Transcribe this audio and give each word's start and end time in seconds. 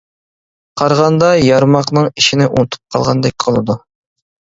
قارىغاندا 0.81 1.29
يارماقنىڭ 1.49 2.09
ئىشىنى 2.09 2.51
ئۇنتۇپ 2.51 2.85
قالغاندەك 2.97 3.41
قىلىدۇ. 3.49 3.83